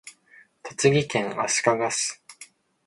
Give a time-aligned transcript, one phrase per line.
[0.63, 2.19] 栃木県足利市